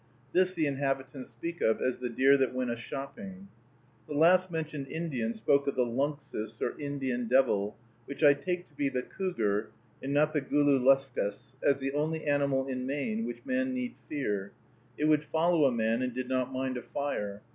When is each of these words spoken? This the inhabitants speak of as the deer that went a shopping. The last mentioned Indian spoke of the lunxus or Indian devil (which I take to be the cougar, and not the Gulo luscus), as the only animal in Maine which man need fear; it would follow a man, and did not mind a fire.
This 0.33 0.51
the 0.51 0.65
inhabitants 0.65 1.29
speak 1.29 1.61
of 1.61 1.79
as 1.79 1.99
the 1.99 2.09
deer 2.09 2.35
that 2.35 2.55
went 2.55 2.71
a 2.71 2.75
shopping. 2.75 3.49
The 4.07 4.15
last 4.15 4.49
mentioned 4.49 4.87
Indian 4.87 5.35
spoke 5.35 5.67
of 5.67 5.75
the 5.75 5.85
lunxus 5.85 6.59
or 6.59 6.73
Indian 6.79 7.27
devil 7.27 7.77
(which 8.07 8.23
I 8.23 8.33
take 8.33 8.65
to 8.69 8.73
be 8.73 8.89
the 8.89 9.03
cougar, 9.03 9.69
and 10.01 10.11
not 10.11 10.33
the 10.33 10.41
Gulo 10.41 10.79
luscus), 10.79 11.53
as 11.61 11.79
the 11.81 11.91
only 11.93 12.25
animal 12.25 12.65
in 12.67 12.87
Maine 12.87 13.27
which 13.27 13.45
man 13.45 13.75
need 13.75 13.93
fear; 14.09 14.53
it 14.97 15.05
would 15.05 15.23
follow 15.25 15.65
a 15.65 15.71
man, 15.71 16.01
and 16.01 16.11
did 16.11 16.27
not 16.27 16.51
mind 16.51 16.77
a 16.77 16.81
fire. 16.81 17.43